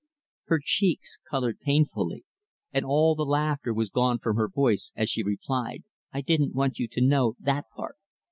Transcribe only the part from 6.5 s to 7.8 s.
want you to know that